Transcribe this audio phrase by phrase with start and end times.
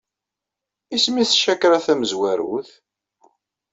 [0.95, 2.69] Isem-nnes tcakṛa tamezwarut?